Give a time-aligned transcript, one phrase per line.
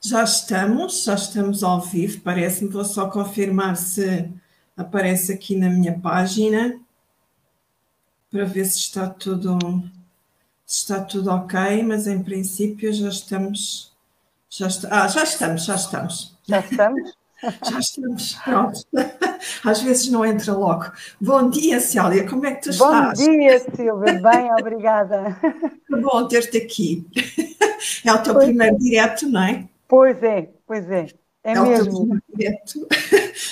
[0.00, 2.70] Já estamos, já estamos ao vivo, parece-me.
[2.70, 4.30] Vou só confirmar se
[4.76, 6.78] aparece aqui na minha página
[8.30, 9.58] para ver se está tudo,
[10.64, 13.92] se está tudo ok, mas em princípio já estamos.
[14.48, 16.36] Já, está, ah, já estamos, já estamos.
[16.46, 17.16] Já estamos?
[17.70, 18.80] Já estamos, pronto.
[19.62, 20.90] Às vezes não entra logo.
[21.20, 23.18] Bom dia, Célia, como é que tu Bom estás?
[23.20, 25.38] Bom dia, Silvia, bem, obrigada.
[25.88, 27.06] Bom ter-te aqui.
[28.04, 28.78] É o teu primeiro é.
[28.78, 29.68] direto, não é?
[29.88, 31.06] Pois é, pois é.
[31.42, 32.08] É, mesmo.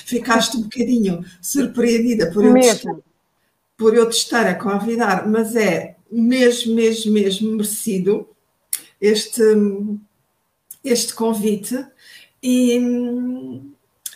[0.04, 2.96] Ficaste um bocadinho surpreendida por eu, mesmo.
[2.96, 3.02] Te,
[3.76, 8.28] por eu te estar a convidar, mas é mesmo, mesmo, mesmo merecido
[9.00, 9.42] este,
[10.82, 11.86] este convite.
[12.42, 13.62] E,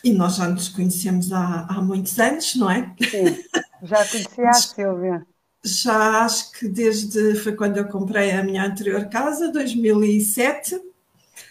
[0.02, 2.94] e nós já nos conhecemos há, há muitos anos, não é?
[3.00, 3.44] Sim,
[3.82, 5.26] já conhecia a Silvia.
[5.64, 10.87] Já acho que desde foi quando eu comprei a minha anterior casa, 2007.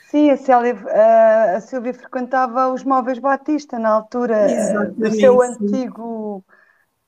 [0.09, 0.75] Sim, a, Célia,
[1.55, 6.45] a, Silvia frequentava os móveis Batista na altura Exatamente, do seu antigo,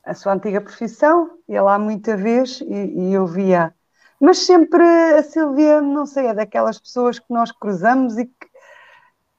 [0.03, 3.73] a sua antiga profissão, ia lá muita vez e, e eu via.
[4.19, 8.49] Mas sempre a Silvia, não sei, é daquelas pessoas que nós cruzamos e que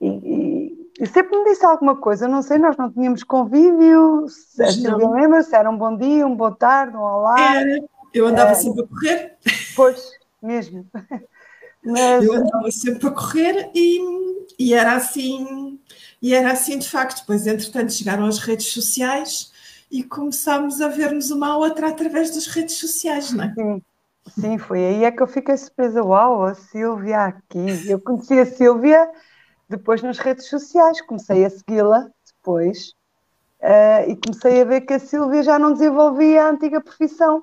[0.01, 4.73] e, e, sempre me disse alguma coisa, não sei, nós não tínhamos convívio, se a
[4.73, 7.57] Silvia lembra, se era um bom dia, um boa tarde, um olá.
[7.57, 9.37] Era, eu andava é, sempre a correr.
[9.77, 10.11] Pois,
[10.43, 10.87] mesmo.
[11.85, 12.25] Mas...
[12.25, 14.01] Eu andava sempre a correr e,
[14.59, 15.79] e era assim,
[16.21, 17.21] e era assim de facto.
[17.21, 19.51] Depois, entretanto, chegaram as redes sociais
[19.91, 23.55] e começámos a ver-nos uma à outra através das redes sociais, não é?
[23.55, 23.83] Sim.
[24.39, 26.03] Sim, foi aí é que eu fiquei surpresa.
[26.03, 27.89] Uau, a Silvia aqui.
[27.89, 29.11] Eu conheci a Silvia
[29.69, 32.93] depois nas redes sociais, comecei a segui-la depois
[33.61, 37.43] uh, e comecei a ver que a Silvia já não desenvolvia a antiga profissão.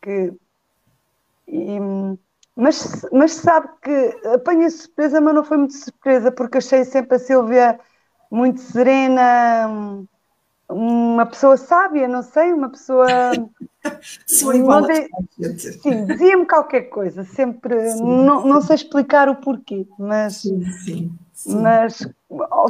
[0.00, 0.32] Que,
[1.48, 1.78] e,
[2.56, 7.18] mas, mas sabe que apanhei surpresa, mas não foi muito surpresa, porque achei sempre a
[7.18, 7.80] Silvia
[8.30, 10.06] muito serena,
[10.68, 13.08] uma pessoa sábia, não sei, uma pessoa.
[14.26, 14.84] Sou igual
[15.82, 17.74] Sim, dizia-me qualquer coisa, sempre.
[17.96, 20.42] Não, não sei explicar o porquê, mas.
[20.42, 21.18] Sim, sim.
[21.44, 22.06] Mas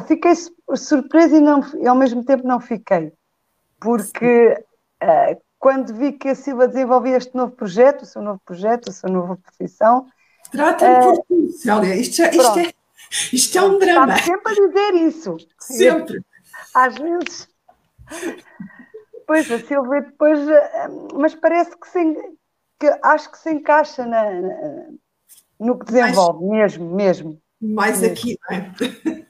[0.06, 0.32] fiquei
[0.74, 3.12] surpresa e, não, e ao mesmo tempo não fiquei,
[3.78, 4.56] porque
[5.02, 8.92] uh, quando vi que a Silva desenvolvia este novo projeto, o seu novo projeto, a
[8.92, 10.08] sua nova profissão.
[10.50, 12.72] Trata-me uh, por ti, Célia, isto, isto, é,
[13.32, 14.12] isto é um drama.
[14.12, 15.36] Está sempre a dizer isso.
[15.60, 16.20] Sempre.
[16.74, 17.48] Às vezes.
[19.24, 20.48] Pois, a Silvia depois.
[20.48, 22.16] Eh, mas parece que, se,
[22.80, 24.88] que acho que se encaixa na, na
[25.60, 28.72] no que desenvolve, Mas, mesmo, mesmo mais aqui, não é?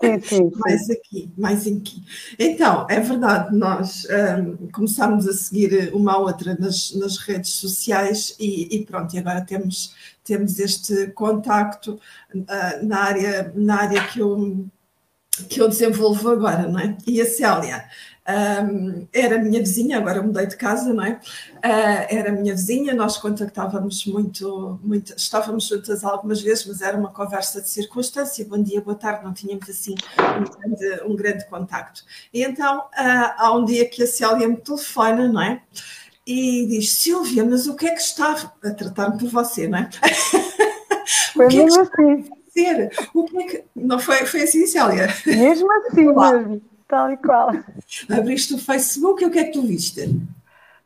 [0.03, 2.03] Sim, sim, mais aqui, mais aqui.
[2.39, 4.07] Então, é verdade, nós
[4.39, 9.43] um, começámos a seguir uma outra nas, nas redes sociais e, e, pronto, e agora
[9.43, 9.95] temos,
[10.25, 12.01] temos este contacto
[12.35, 14.67] uh, na, área, na área que eu,
[15.51, 16.97] que eu desenvolvo agora, não é?
[17.07, 17.85] E a Célia
[18.65, 21.21] um, era minha vizinha, agora mudei de casa, não é?
[21.57, 27.11] Uh, era minha vizinha, nós contactávamos muito, muito, estávamos juntas algumas vezes, mas era uma
[27.11, 32.05] conversa de circunstância, bom dia, boa tarde, não tínhamos assim um grande, um grande contacto.
[32.33, 35.63] E então uh, há um dia que a Célia me telefona, não é?
[36.27, 39.91] E diz, Silvia, mas o que é que está a tratar-me por você, não é?
[41.35, 42.31] Foi mesmo assim.
[43.15, 43.65] O que é que.
[43.75, 45.09] Não foi, foi assim, Célia?
[45.27, 47.49] Mesmo assim, mesmo tal e qual.
[48.11, 50.15] Abriste o Facebook e o que é que tu viste?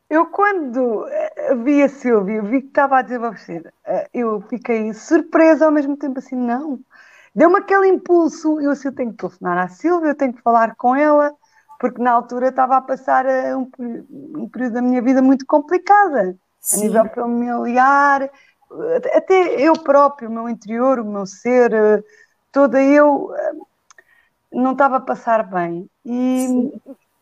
[0.09, 5.65] Eu, quando eh, vi a Silvia, vi que estava a desenvolver, eh, eu fiquei surpresa
[5.65, 6.79] ao mesmo tempo, assim, não.
[7.35, 10.75] Deu-me aquele impulso, eu assim, eu tenho que telefonar à Silvia, eu tenho que falar
[10.77, 11.33] com ela,
[11.77, 13.69] porque na altura estava a passar eh, um,
[14.09, 16.77] um período da minha vida muito complicada, Sim.
[16.77, 18.31] a nível familiar,
[19.13, 21.71] até eu próprio, o meu interior, o meu ser,
[22.49, 23.29] toda eu
[24.51, 25.89] não estava a passar bem.
[26.05, 26.71] E,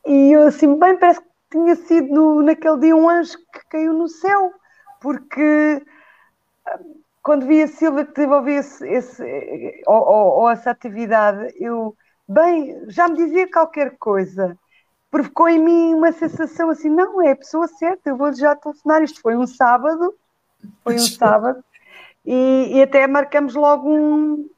[0.06, 3.94] e eu assim, bem, parece que tinha sido no, naquele dia um anjo que caiu
[3.94, 4.52] no céu,
[5.02, 5.82] porque
[6.66, 6.80] ah,
[7.24, 11.96] quando vi a Silvia que desenvolvia esse, esse, ou, ou, ou, essa atividade, eu,
[12.28, 14.58] bem, já me dizia qualquer coisa.
[15.10, 19.02] Provocou em mim uma sensação assim, não, é a pessoa certa, eu vou já telefonar.
[19.02, 20.14] Isto foi um sábado,
[20.84, 21.64] foi um sábado,
[22.26, 24.50] e, e até marcamos logo um,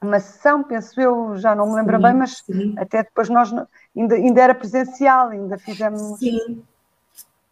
[0.00, 2.74] uma sessão, penso eu, já não me lembro sim, bem, mas sim.
[2.78, 3.52] até depois nós
[3.96, 6.18] ainda, ainda era presencial, ainda fizemos.
[6.18, 6.62] Sim.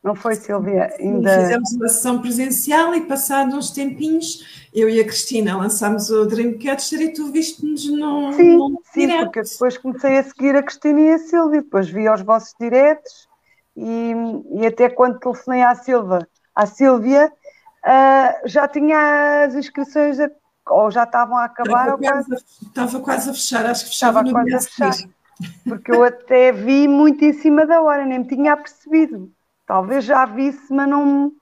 [0.03, 0.95] Não foi, Silvia?
[1.01, 1.41] Ainda...
[1.41, 7.01] Fizemos uma sessão presencial e, passados uns tempinhos, eu e a Cristina lançámos o Dreamcatcher
[7.01, 8.33] e tu viste-nos no.
[8.35, 12.09] Sim, no sim porque depois comecei a seguir a Cristina e a Silvia, depois vi
[12.09, 13.27] os vossos diretos
[13.77, 14.13] e,
[14.53, 17.33] e até quando telefonei à Silva, à Silvia,
[17.85, 20.19] uh, já tinha as inscrições
[20.69, 21.85] ou já estavam a acabar.
[21.85, 22.35] Estava, quase, quase...
[22.35, 25.09] A, estava quase a fechar, acho que fechava estava quase a fechar.
[25.65, 29.31] Porque eu até vi muito em cima da hora, nem me tinha apercebido.
[29.67, 31.33] Talvez já visse, mas não,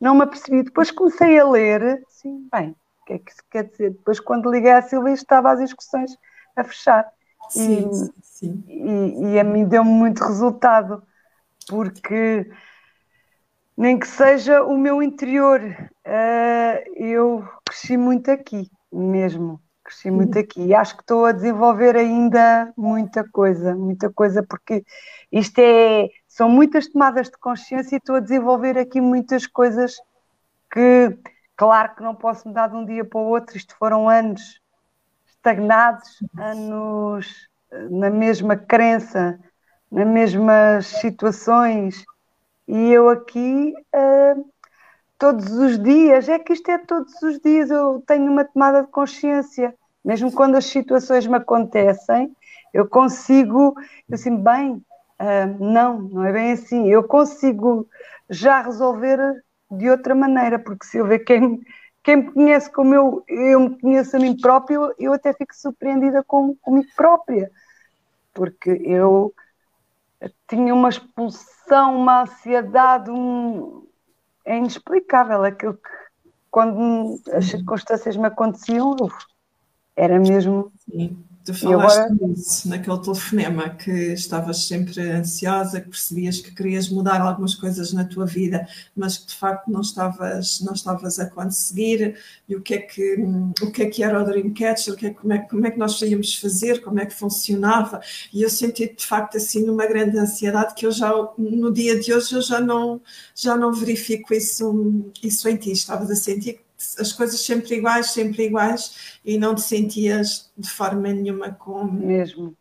[0.00, 0.62] não me apercebi.
[0.62, 2.70] Depois comecei a ler, sim, bem,
[3.00, 3.90] o que é que isso quer dizer?
[3.90, 6.16] Depois, quando liguei à Silvia, estava as excursões
[6.56, 7.06] a fechar.
[7.50, 8.64] Sim, e, sim.
[8.68, 11.02] E, e a mim deu-me muito resultado,
[11.68, 12.50] porque
[13.76, 19.58] nem que seja o meu interior, uh, eu cresci muito aqui mesmo.
[19.82, 20.62] Cresci muito aqui.
[20.66, 24.84] E acho que estou a desenvolver ainda muita coisa, muita coisa, porque
[25.30, 29.96] isto é, são muitas tomadas de consciência e estou a desenvolver aqui muitas coisas
[30.70, 31.18] que,
[31.56, 34.60] claro que não posso mudar de um dia para o outro, isto foram anos
[35.26, 39.40] estagnados, anos eh, na mesma crença,
[39.90, 42.04] nas mesmas situações,
[42.68, 44.51] e eu aqui uh,
[45.22, 48.88] todos os dias, é que isto é todos os dias, eu tenho uma tomada de
[48.88, 49.72] consciência,
[50.04, 52.34] mesmo quando as situações me acontecem,
[52.74, 53.72] eu consigo,
[54.12, 57.86] assim, bem, uh, não, não é bem assim, eu consigo
[58.28, 61.60] já resolver de outra maneira, porque se eu ver quem,
[62.02, 65.54] quem me conhece como eu, eu me conheço a mim própria, eu, eu até fico
[65.54, 67.48] surpreendida com, comigo própria,
[68.34, 69.32] porque eu
[70.48, 73.86] tinha uma expulsão, uma ansiedade, um,
[74.44, 76.02] é inexplicável aquilo que
[76.50, 79.08] quando as circunstâncias me aconteciam, eu
[79.96, 80.70] era mesmo.
[80.78, 82.28] Sim, tu falaste agora...
[82.28, 88.04] nisso, naquele telefonema, que estavas sempre ansiosa, que percebias que querias mudar algumas coisas na
[88.04, 88.66] tua vida,
[88.96, 92.16] mas que de facto não estavas, não estavas a conseguir.
[92.48, 93.16] E o que é que,
[93.60, 95.78] o que, é que era o Dreamcatcher, o que é, como, é, como é que
[95.78, 98.00] nós íamos fazer, como é que funcionava.
[98.32, 102.12] E eu senti de facto assim numa grande ansiedade que eu já, no dia de
[102.12, 103.00] hoje, eu já não,
[103.34, 105.72] já não verifico isso, isso em ti.
[105.72, 106.60] Estavas a sentir
[106.98, 112.56] as coisas sempre iguais, sempre iguais, e não te sentias de forma nenhuma com, Mesmo.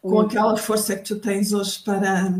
[0.00, 2.32] com aquela força que tu tens hoje para,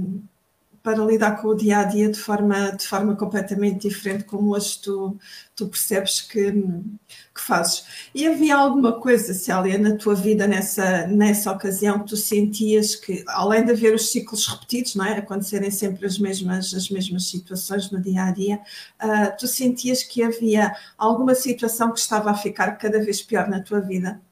[0.89, 4.81] para lidar com o dia a dia de forma, de forma completamente diferente, como hoje
[4.81, 5.19] tu,
[5.55, 8.09] tu percebes que, que fazes.
[8.15, 13.23] E havia alguma coisa, Célia, na tua vida nessa, nessa ocasião que tu sentias que,
[13.29, 15.19] além de haver os ciclos repetidos, não é?
[15.19, 18.59] acontecerem sempre as mesmas, as mesmas situações no dia a dia,
[19.03, 23.61] uh, tu sentias que havia alguma situação que estava a ficar cada vez pior na
[23.61, 24.23] tua vida?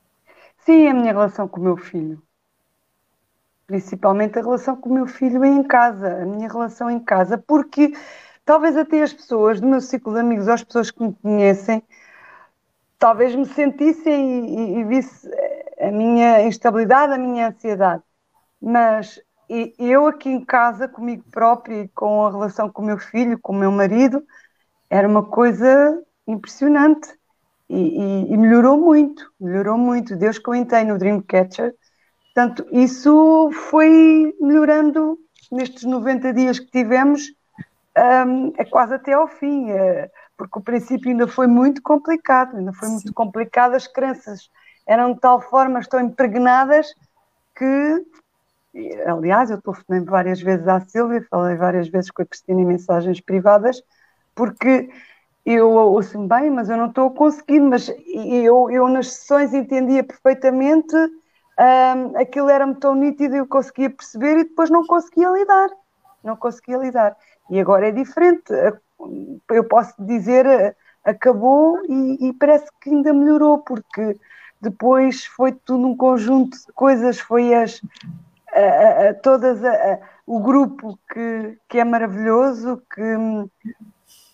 [0.65, 2.26] Sim, a minha relação com o meu filho
[3.67, 7.93] principalmente a relação com o meu filho em casa, a minha relação em casa, porque
[8.45, 11.83] talvez até as pessoas do meu ciclo de amigos, ou as pessoas que me conhecem,
[12.99, 15.29] talvez me sentissem e, e, e visse
[15.81, 18.03] a minha instabilidade, a minha ansiedade.
[18.61, 19.21] Mas
[19.79, 23.53] eu aqui em casa, comigo própria e com a relação com o meu filho, com
[23.53, 24.25] o meu marido,
[24.91, 27.09] era uma coisa impressionante
[27.69, 30.17] e, e, e melhorou muito, melhorou muito.
[30.17, 31.75] Deus que eu entrei no Dreamcatcher,
[32.37, 35.19] Portanto, isso foi melhorando
[35.51, 37.33] nestes 90 dias que tivemos,
[37.97, 42.75] um, é quase até ao fim, é, porque o princípio ainda foi muito complicado, ainda
[42.75, 42.95] foi Sim.
[42.97, 44.51] muito complicado, as crenças
[44.87, 46.95] eram de tal forma, estão impregnadas,
[47.57, 48.05] que,
[49.07, 53.19] aliás, eu telefonei várias vezes à Silvia, falei várias vezes com a Cristina em mensagens
[53.19, 53.83] privadas,
[54.35, 54.91] porque
[55.47, 60.05] eu ouço bem, mas eu não estou a conseguir, mas eu, eu nas sessões entendia
[60.05, 60.95] perfeitamente
[61.59, 65.71] um, aquilo era-me tão nítido e eu conseguia perceber e depois não conseguia lidar.
[66.23, 67.17] Não conseguia lidar.
[67.51, 68.53] E agora é diferente.
[69.49, 74.19] Eu posso dizer acabou e, e parece que ainda melhorou, porque
[74.61, 77.81] depois foi tudo um conjunto de coisas, foi as
[78.53, 83.73] a, a, todas a, o grupo que, que é maravilhoso, que,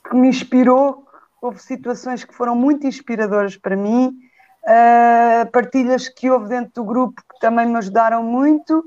[0.09, 1.07] que me inspirou.
[1.41, 4.17] Houve situações que foram muito inspiradoras para mim
[4.64, 8.85] uh, partilhas que houve dentro do grupo que também me ajudaram muito,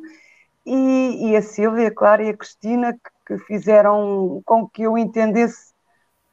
[0.65, 5.73] e, e a Silvia, claro, e a Cristina, que, que, fizeram com que eu entendesse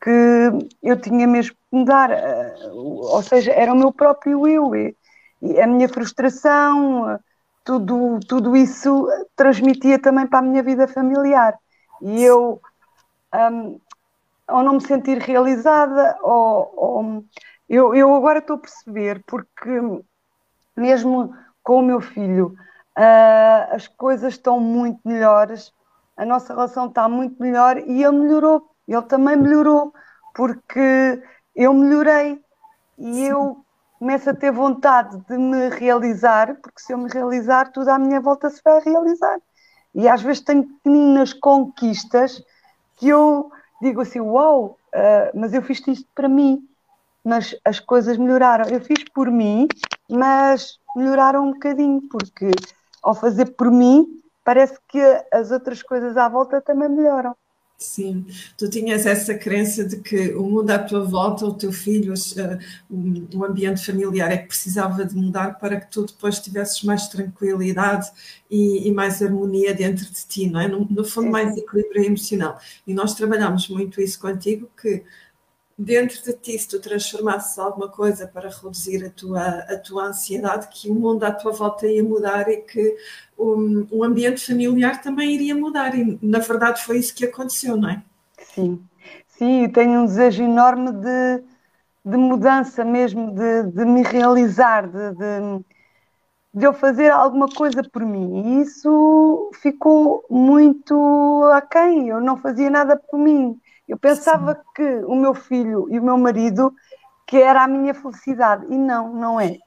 [0.01, 0.51] que
[0.83, 4.97] eu tinha mesmo que mudar, uh, ou seja, era o meu próprio eu, e,
[5.41, 7.19] e a minha frustração,
[7.65, 9.07] tudo, tudo isso
[9.37, 11.57] transmitia também para a minha vida familiar.
[12.01, 12.61] E eu,
[13.35, 13.81] um,
[14.47, 17.25] ao não me sentir realizada, ou, ou
[17.73, 19.81] eu, eu agora estou a perceber, porque
[20.77, 22.55] mesmo com o meu filho,
[22.99, 25.73] uh, as coisas estão muito melhores,
[26.15, 29.91] a nossa relação está muito melhor e ele melhorou, ele também melhorou,
[30.35, 31.23] porque
[31.57, 32.39] eu melhorei
[32.99, 33.29] e Sim.
[33.29, 33.65] eu
[33.99, 38.21] começo a ter vontade de me realizar, porque se eu me realizar, tudo à minha
[38.21, 39.39] volta se vai realizar.
[39.95, 42.39] E às vezes tenho pequenas conquistas
[42.99, 43.51] que eu
[43.81, 46.69] digo assim: Uau, wow, uh, mas eu fiz isto para mim
[47.25, 48.69] mas as coisas melhoraram.
[48.69, 49.69] Eu fiz por mim,
[50.11, 52.51] mas melhoraram um bocadinho, porque
[53.03, 54.07] ao fazer por mim,
[54.45, 55.01] parece que
[55.33, 57.35] as outras coisas à volta também melhoram.
[57.83, 58.25] Sim,
[58.57, 63.37] tu tinhas essa crença de que o mundo à tua volta, o teu filho, uh,
[63.37, 68.09] o ambiente familiar é que precisava de mudar para que tu depois tivesses mais tranquilidade
[68.49, 70.69] e, e mais harmonia dentro de ti, não é?
[70.69, 72.57] No, no fundo, mais equilíbrio emocional.
[72.87, 75.03] E nós trabalhamos muito isso contigo, que
[75.79, 80.69] dentro de ti, se tu transformasses alguma coisa para reduzir a tua, a tua ansiedade,
[80.69, 82.97] que o mundo à tua volta ia mudar e que
[83.37, 85.95] o, ambiente familiar também iria mudar.
[85.95, 88.03] E na verdade foi isso que aconteceu, não é?
[88.39, 88.83] Sim,
[89.27, 91.43] sim, tenho um desejo enorme de,
[92.05, 95.65] de mudança mesmo, de, de me realizar, de, de,
[96.55, 98.59] de, eu fazer alguma coisa por mim.
[98.59, 103.59] E isso ficou muito aquém, eu não fazia nada por mim
[103.89, 104.61] eu pensava Sim.
[104.75, 106.75] que o meu filho e o meu marido
[107.27, 109.59] que era a minha felicidade e não, não é.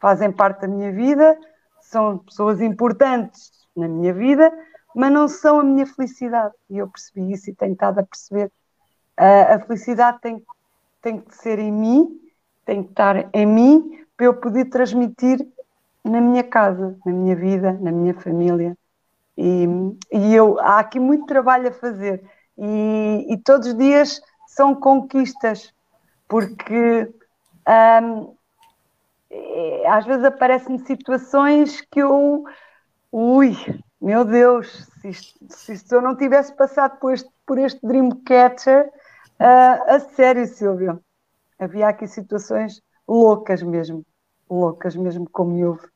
[0.00, 1.38] Fazem parte da minha vida,
[1.80, 4.52] são pessoas importantes na minha vida,
[4.94, 6.54] mas não são a minha felicidade.
[6.70, 8.46] E eu percebi isso e tenho estado a perceber.
[9.18, 10.42] Uh, a felicidade tem,
[11.02, 12.20] tem que ser em mim,
[12.64, 15.46] tem que estar em mim para eu poder transmitir
[16.04, 18.76] na minha casa, na minha vida, na minha família.
[19.36, 19.66] E,
[20.10, 22.22] e eu, há aqui muito trabalho a fazer
[22.58, 25.72] e, e todos os dias são conquistas,
[26.28, 27.12] porque
[28.02, 28.34] hum,
[29.30, 32.44] é, às vezes aparecem situações que eu,
[33.12, 33.56] ui,
[34.00, 38.86] meu Deus, se, isto, se isto eu não tivesse passado por este, por este Dreamcatcher,
[39.40, 41.00] uh, a sério, Silvio,
[41.58, 44.04] havia aqui situações loucas mesmo,
[44.48, 45.86] loucas mesmo, como me houve.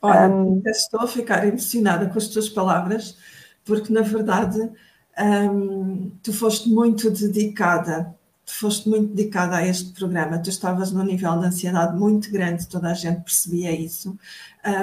[0.00, 3.18] Olha, um, estou a ficar emocionada com as tuas palavras,
[3.64, 4.70] porque na verdade
[5.18, 11.02] um, tu foste muito dedicada, tu foste muito dedicada a este programa, tu estavas num
[11.02, 14.16] nível de ansiedade muito grande, toda a gente percebia isso,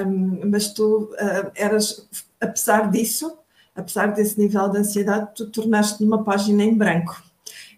[0.06, 2.08] um, mas tu uh, eras,
[2.40, 3.36] apesar disso,
[3.74, 7.22] apesar desse nível de ansiedade, tu tornaste numa página em branco.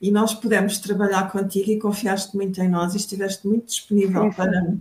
[0.01, 4.31] E nós pudemos trabalhar contigo e confiaste muito em nós e estiveste muito disponível sim,
[4.31, 4.37] sim.
[4.37, 4.79] para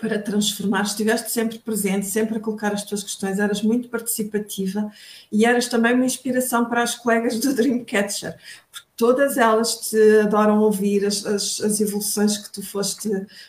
[0.00, 4.90] para transformar, estiveste sempre presente, sempre a colocar as tuas questões, eras muito participativa
[5.30, 8.36] e eras também uma inspiração para as colegas do Dreamcatcher,
[8.72, 13.08] porque todas elas te adoram ouvir as, as, as evoluções que tu foste,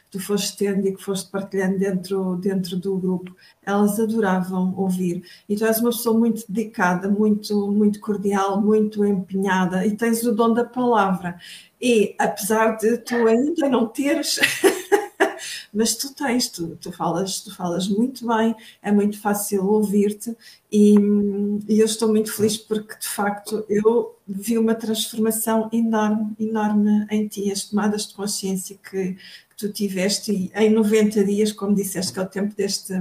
[0.09, 3.35] tu foste tendo e que foste partilhando dentro, dentro do grupo.
[3.63, 5.23] Elas adoravam ouvir.
[5.47, 10.31] E tu és uma pessoa muito dedicada, muito, muito cordial, muito empenhada e tens o
[10.33, 11.37] dom da palavra.
[11.81, 14.39] E apesar de tu ainda não teres
[15.73, 20.35] mas tu tens, tu, tu, falas, tu falas muito bem, é muito fácil ouvir-te
[20.71, 20.95] e,
[21.67, 27.27] e, eu estou muito feliz porque de facto eu vi uma transformação enorme, enorme em
[27.27, 32.13] ti, as tomadas de consciência que, que tu tiveste e em 90 dias, como disseste
[32.13, 32.93] que é o tempo deste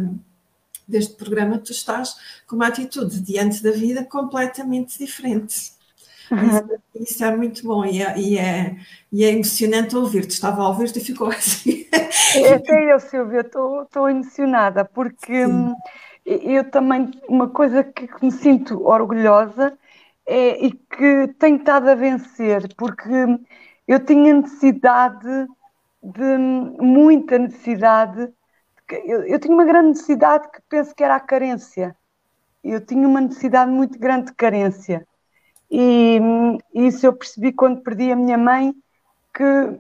[0.90, 5.72] deste programa, tu estás com uma atitude diante da vida completamente diferente.
[6.32, 8.76] Isso, isso, é muito bom e é, e é,
[9.12, 10.30] e é emocionante ouvir-te.
[10.30, 11.87] Estava a ouvir-te e ficou assim.
[12.37, 15.75] É, até eu, Silvia, estou emocionada porque hum,
[16.25, 19.76] eu também, uma coisa que, que me sinto orgulhosa
[20.26, 23.10] é, e que tenho estado a vencer, porque
[23.88, 25.49] eu tinha necessidade
[26.02, 26.38] de
[26.80, 28.32] muita necessidade.
[29.04, 31.96] Eu, eu tinha uma grande necessidade que penso que era a carência.
[32.62, 35.06] Eu tinha uma necessidade muito grande de carência.
[35.70, 36.20] E,
[36.74, 38.74] isso eu percebi quando perdi a minha mãe,
[39.32, 39.78] que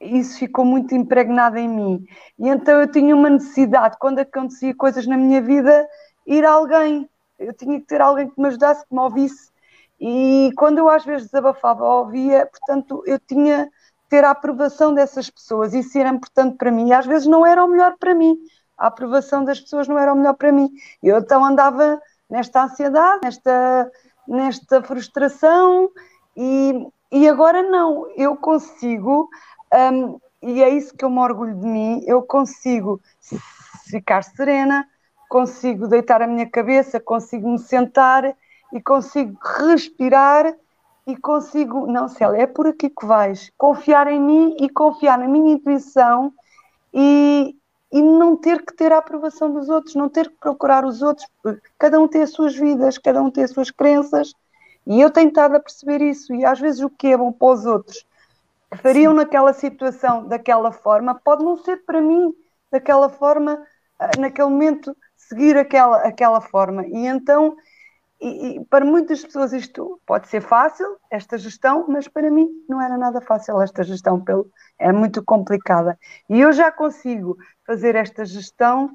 [0.00, 2.04] isso ficou muito impregnado em mim.
[2.38, 5.86] E então eu tinha uma necessidade, quando acontecia coisas na minha vida,
[6.26, 7.08] ir a alguém.
[7.38, 9.50] Eu tinha que ter alguém que me ajudasse, que me ouvisse.
[10.00, 13.72] E quando eu às vezes desabafava, ouvia, portanto, eu tinha que
[14.08, 15.74] ter a aprovação dessas pessoas.
[15.74, 16.88] Isso era importante para mim.
[16.88, 18.36] E às vezes não era o melhor para mim.
[18.76, 20.70] A aprovação das pessoas não era o melhor para mim.
[21.02, 23.90] Eu então andava nesta ansiedade, nesta
[24.30, 25.90] nesta frustração
[26.36, 29.28] e, e agora não, eu consigo,
[29.92, 33.00] um, e é isso que eu me orgulho de mim, eu consigo
[33.90, 34.86] ficar serena,
[35.28, 38.36] consigo deitar a minha cabeça, consigo me sentar
[38.72, 40.54] e consigo respirar
[41.06, 45.26] e consigo, não, Célia, é por aqui que vais, confiar em mim e confiar na
[45.26, 46.32] minha intuição
[46.94, 47.56] e,
[47.92, 51.26] e não ter que ter a aprovação dos outros, não ter que procurar os outros,
[51.42, 54.32] porque cada um tem as suas vidas, cada um tem as suas crenças,
[54.86, 57.52] e eu tenho estado a perceber isso, e às vezes o que é bom para
[57.52, 58.06] os outros,
[58.70, 62.32] que fariam naquela situação daquela forma, pode não ser para mim
[62.70, 63.60] daquela forma,
[63.98, 66.86] ah, naquele momento, seguir aquela, aquela forma.
[66.86, 67.56] E então
[68.20, 72.80] e, e, para muitas pessoas isto pode ser fácil, esta gestão, mas para mim não
[72.80, 75.98] era nada fácil esta gestão, pelo, é muito complicada.
[76.28, 78.90] E eu já consigo fazer esta gestão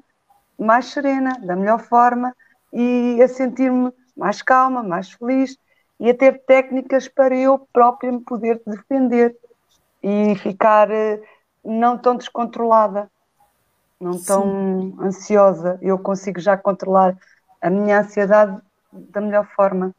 [0.58, 2.34] mais serena, da melhor forma
[2.72, 5.56] e a sentir-me mais calma, mais feliz
[5.98, 9.36] e a ter técnicas para eu própria me poder defender
[10.02, 11.20] e ficar eh,
[11.64, 13.10] não tão descontrolada,
[14.00, 14.96] não tão Sim.
[15.00, 15.78] ansiosa.
[15.82, 17.16] Eu consigo já controlar
[17.60, 18.60] a minha ansiedade
[19.10, 19.94] da melhor forma.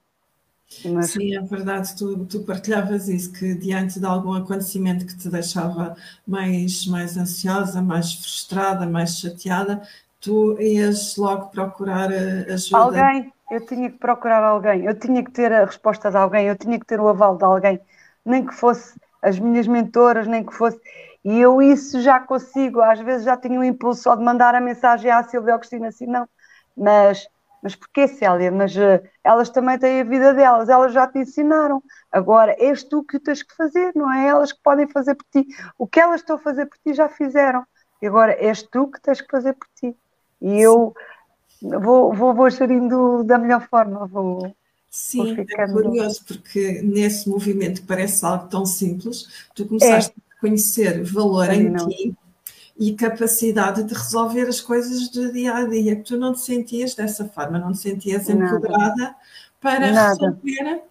[0.84, 1.12] Mas...
[1.12, 5.96] Sim, é verdade, tu, tu, partilhavas isso, que diante de algum acontecimento que te deixava
[6.28, 9.82] mais, mais ansiosa, mais frustrada, mais chateada,
[10.20, 12.78] tu ias logo procurar ajuda.
[12.78, 16.58] Alguém, eu tinha que procurar alguém, eu tinha que ter a resposta de alguém, eu
[16.58, 17.80] tinha que ter o aval de alguém,
[18.26, 20.80] nem que fosse as minhas mentoras, nem que fosse.
[21.24, 24.62] E eu isso já consigo, às vezes já tenho o impulso só de mandar a
[24.62, 26.28] mensagem à Silvia Agostina assim, não,
[26.76, 27.28] mas
[27.62, 28.52] mas porquê, Célia?
[28.52, 31.82] Mas uh, elas também têm a vida delas, elas já te ensinaram.
[32.12, 35.48] Agora és tu que tens que fazer, não é elas que podem fazer por ti.
[35.78, 37.66] O que elas estão a fazer por ti já fizeram.
[38.02, 39.96] E agora és tu que tens que fazer por ti.
[40.42, 40.94] E eu
[41.62, 44.06] vou, vou, vou gerindo da melhor forma.
[44.06, 44.56] Vou,
[44.90, 50.38] Sim, vou é curioso, porque nesse movimento que parece algo tão simples, tu começaste é.
[50.38, 51.88] a conhecer valor em não.
[51.88, 52.16] ti
[52.80, 56.94] e capacidade de resolver as coisas do dia a dia, que tu não te sentias
[56.94, 59.16] dessa forma, não te sentias empoderada Nada.
[59.60, 60.10] para Nada.
[60.10, 60.84] resolver.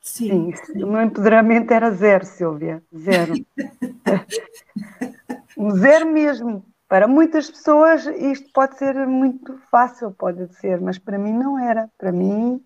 [0.00, 0.54] Sim.
[0.64, 3.34] Sim, o meu empoderamento era zero, Silvia, zero.
[5.78, 6.64] zero mesmo.
[6.88, 11.90] Para muitas pessoas isto pode ser muito fácil, pode ser, mas para mim não era.
[11.98, 12.64] Para mim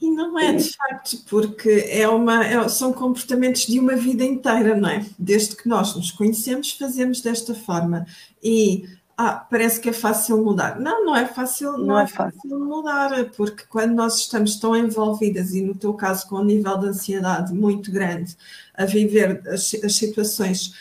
[0.00, 4.74] e não é de facto, porque é uma, é, são comportamentos de uma vida inteira,
[4.74, 5.04] não é?
[5.18, 8.06] Desde que nós nos conhecemos, fazemos desta forma.
[8.42, 10.80] E ah, parece que é fácil mudar.
[10.80, 12.40] Não, não é fácil, não, não é, é fácil.
[12.40, 16.78] fácil mudar, porque quando nós estamos tão envolvidas, e no teu caso com um nível
[16.78, 18.34] de ansiedade muito grande,
[18.74, 20.72] a viver as, as situações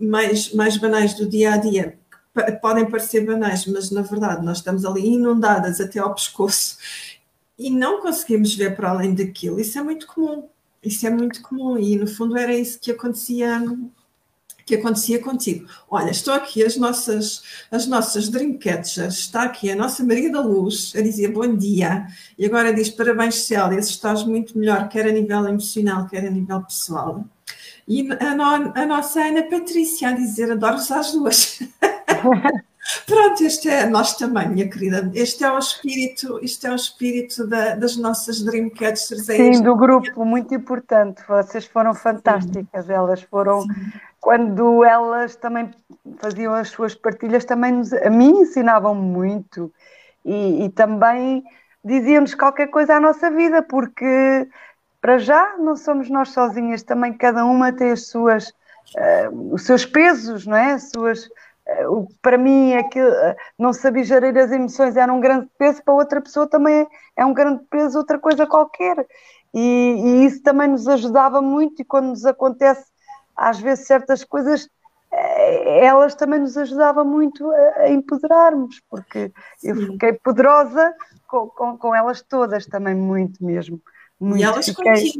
[0.00, 1.98] mais, mais banais do dia a dia,
[2.62, 6.78] podem parecer banais, mas na verdade nós estamos ali inundadas até ao pescoço
[7.58, 9.60] e não conseguimos ver para além daquilo.
[9.60, 10.48] Isso é muito comum.
[10.82, 13.62] Isso é muito comum e no fundo era isso que acontecia
[14.66, 15.68] que acontecia contigo.
[15.90, 20.92] Olha, estou aqui as nossas as nossas Dreamcatchers, está aqui a nossa Maria da Luz
[20.96, 22.06] a dizer bom dia
[22.38, 26.62] e agora diz parabéns Célia, estás muito melhor quer a nível emocional, quer a nível
[26.62, 27.24] pessoal.
[27.86, 31.60] E a, no, a nossa Ana Patrícia a dizer adoro as duas.
[33.06, 35.10] Pronto, este é nós também, minha querida.
[35.14, 39.28] Este é o espírito, este é o espírito da, das nossas Dreamcatchers.
[39.28, 41.22] É Sim, do grupo, muito importante.
[41.26, 42.86] Vocês foram fantásticas.
[42.86, 42.92] Sim.
[42.92, 43.92] Elas foram, Sim.
[44.20, 45.70] quando elas também
[46.18, 49.72] faziam as suas partilhas, também nos, a mim ensinavam muito
[50.24, 51.42] e, e também
[51.84, 54.48] diziam-nos qualquer coisa à nossa vida, porque
[55.00, 59.84] para já não somos nós sozinhas, também cada uma tem as suas, uh, os seus
[59.84, 60.72] pesos, não é?
[60.72, 61.28] As suas
[62.20, 65.94] para mim é que eh, não saber gerir as emoções era um grande peso, para
[65.94, 69.06] outra pessoa também é um grande peso, outra coisa qualquer.
[69.52, 72.84] E, e, isso também nos ajudava muito, e quando nos acontece
[73.36, 74.68] às vezes certas coisas,
[75.10, 79.68] eh, elas também nos ajudavam muito a, a empoderarmos, porque Sim.
[79.68, 80.92] eu fiquei poderosa
[81.26, 83.80] com, com, com, elas todas também, muito mesmo.
[84.20, 84.40] Muito.
[84.40, 85.12] E elas fiquei...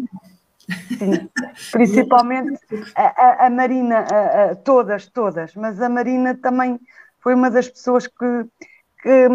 [0.98, 1.28] Sim,
[1.72, 2.58] principalmente
[2.94, 6.80] a, a, Marina, a, todas, todas, mas a Marina também
[7.20, 8.46] foi uma das pessoas que,
[9.02, 9.28] que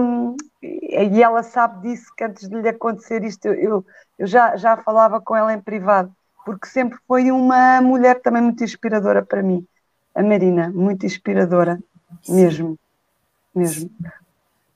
[0.61, 3.85] e ela sabe disso que antes de lhe acontecer isto, eu,
[4.17, 6.11] eu já, já falava com ela em privado,
[6.45, 9.65] porque sempre foi uma mulher também muito inspiradora para mim,
[10.13, 11.79] a Marina, muito inspiradora,
[12.27, 12.77] mesmo,
[13.55, 13.89] mesmo.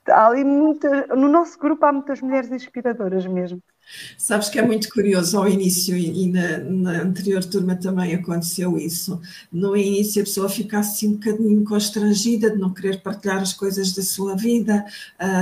[0.08, 3.60] Há ali muita, no nosso grupo há muitas mulheres inspiradoras mesmo.
[4.16, 9.20] Sabes que é muito curioso, ao início e na, na, anterior turma também aconteceu isso.
[9.52, 13.92] No início a pessoa fica assim um bocadinho constrangida de não querer partilhar as coisas
[13.92, 14.84] da sua vida,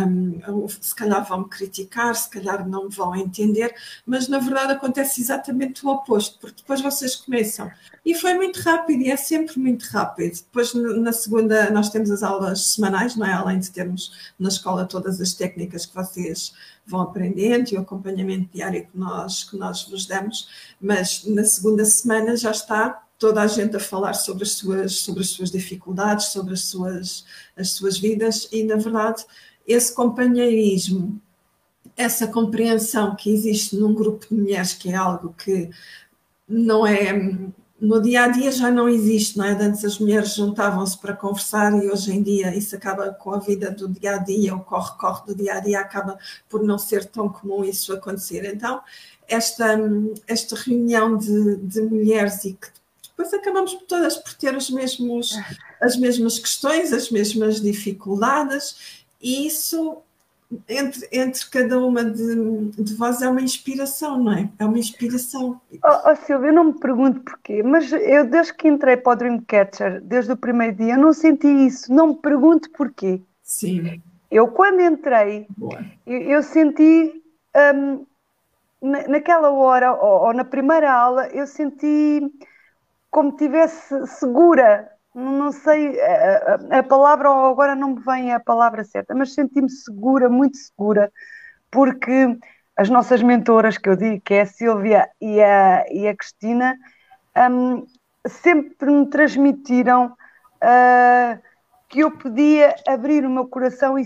[0.09, 3.75] um, se calhar vão me criticar, se calhar não me vão entender,
[4.05, 7.71] mas na verdade acontece exatamente o oposto, porque depois vocês começam.
[8.05, 10.35] E foi muito rápido, e é sempre muito rápido.
[10.35, 13.33] Depois na segunda nós temos as aulas semanais, não é?
[13.33, 16.53] Além de termos na escola todas as técnicas que vocês
[16.85, 20.49] vão aprendendo e o acompanhamento diário que nós, que nós vos damos,
[20.81, 25.23] mas na segunda semana já está toda a gente a falar sobre as suas, sobre
[25.23, 27.25] as suas dificuldades, sobre as suas,
[27.57, 29.25] as suas vidas e, na verdade,
[29.67, 31.21] esse companheirismo,
[31.97, 35.71] essa compreensão que existe num grupo de mulheres, que é algo que
[36.49, 37.13] não é
[37.83, 39.51] no dia a dia já não existe, não é?
[39.51, 43.73] Antes as mulheres juntavam-se para conversar e hoje em dia isso acaba com a vida
[43.73, 46.17] do dia a dia, o corre-corre do dia a dia acaba
[46.49, 48.45] por não ser tão comum isso acontecer.
[48.45, 48.81] Então,
[49.27, 49.77] esta,
[50.29, 52.69] esta reunião de, de mulheres e que
[53.09, 55.37] depois acabamos todas por ter os mesmos,
[55.83, 59.99] as mesmas questões, as mesmas dificuldades, e isso
[60.69, 64.49] entre, entre cada uma de, de vós é uma inspiração, não é?
[64.59, 65.61] É uma inspiração.
[65.85, 69.17] Oh, oh Silvia, eu não me pergunto porquê, mas eu desde que entrei para o
[69.17, 71.93] Dreamcatcher, desde o primeiro dia, não senti isso.
[71.93, 73.21] Não me pergunto porquê.
[73.43, 74.01] Sim.
[74.31, 75.47] Eu quando entrei,
[76.07, 77.23] eu, eu, senti
[77.75, 78.07] um,
[78.81, 82.23] na, naquela hora, ou, ou na primeira aula, eu senti
[83.11, 89.15] como tivesse segura não sei a, a, palavra, agora não me vem a palavra certa,
[89.15, 91.13] mas senti-me segura, muito segura,
[91.71, 92.39] porque
[92.77, 96.77] as nossas mentoras, que eu digo, que é a Silvia e a, e a Cristina,
[97.51, 97.87] um,
[98.27, 101.43] sempre me transmitiram uh,
[101.89, 104.05] que eu podia abrir o meu coração e,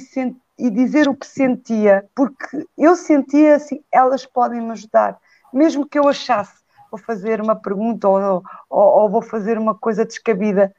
[0.59, 5.17] e dizer o que sentia, porque eu sentia assim, elas podem me ajudar,
[5.53, 10.05] mesmo que eu achasse vou fazer uma pergunta ou, ou, ou vou fazer uma coisa
[10.05, 10.75] descabida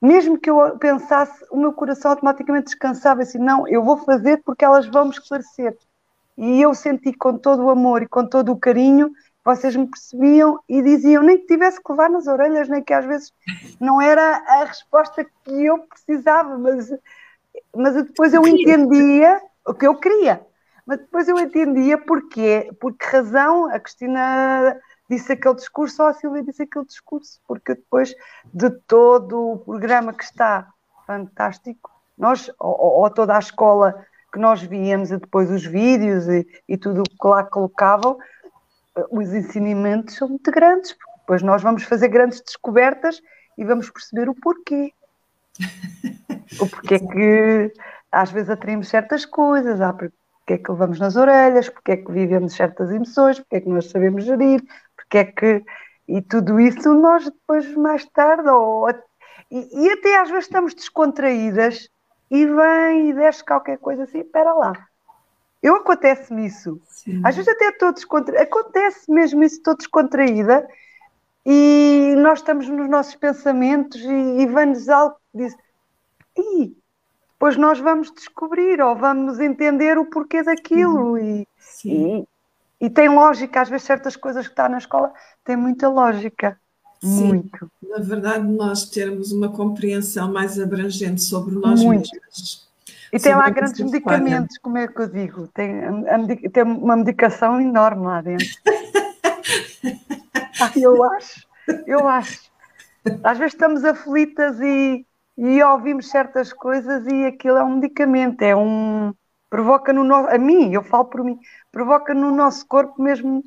[0.00, 4.64] mesmo que eu pensasse, o meu coração automaticamente descansava assim, não, eu vou fazer porque
[4.64, 5.76] elas vão me esclarecer.
[6.36, 9.10] E eu senti com todo o amor e com todo o carinho,
[9.44, 13.04] vocês me percebiam e diziam, nem que tivesse que levar nas orelhas, nem que às
[13.06, 13.32] vezes
[13.80, 16.92] não era a resposta que eu precisava, mas,
[17.74, 20.44] mas depois eu entendia o que eu queria.
[20.84, 26.12] Mas depois eu entendia porquê, por que razão a Cristina disse aquele discurso, ou a
[26.14, 28.14] Silvia disse aquele discurso, porque depois
[28.52, 30.68] de todo o programa que está
[31.06, 36.46] fantástico, nós, ou, ou toda a escola que nós víamos, e depois os vídeos e,
[36.68, 38.18] e tudo o que lá colocavam,
[39.10, 43.20] os ensinamentos são muito grandes, porque depois nós vamos fazer grandes descobertas
[43.56, 44.92] e vamos perceber o porquê.
[46.60, 47.72] o porquê que
[48.10, 50.14] às vezes atraímos certas coisas, há porque
[50.48, 53.90] é que levamos nas orelhas, porque é que vivemos certas emoções, porque é que nós
[53.90, 54.62] sabemos gerir,
[55.06, 55.64] porque é que.
[56.08, 58.88] E tudo isso nós depois, mais tarde, ou,
[59.50, 61.88] e, e até às vezes estamos descontraídas
[62.30, 64.72] e vem e desce qualquer coisa assim, espera lá.
[65.62, 66.80] Eu acontece-me isso.
[66.86, 67.22] Sim.
[67.24, 70.68] Às vezes até estou descontraída, acontece mesmo isso, estou descontraída
[71.44, 75.56] e nós estamos nos nossos pensamentos e, e vem-nos algo que diz,
[76.36, 76.76] e
[77.32, 81.18] depois nós vamos descobrir ou vamos entender o porquê daquilo uhum.
[81.18, 81.48] e,
[81.84, 82.24] e,
[82.80, 85.12] e tem lógica, às vezes certas coisas que está na escola
[85.44, 86.58] têm muita lógica.
[87.00, 87.70] Sim, muito.
[87.82, 92.10] Na verdade, nós termos uma compreensão mais abrangente sobre nós muito.
[92.12, 92.66] mesmos.
[93.12, 95.48] E tem lá grandes medicamentos, como é que eu digo?
[95.48, 98.46] Tem, a, tem uma medicação enorme lá dentro.
[100.76, 101.46] eu acho,
[101.86, 102.50] eu acho.
[103.22, 105.06] Às vezes estamos aflitas e,
[105.38, 109.14] e ouvimos certas coisas e aquilo é um medicamento, é um,
[109.50, 111.38] provoca no nosso, a mim, eu falo por mim,
[111.70, 113.44] provoca no nosso corpo mesmo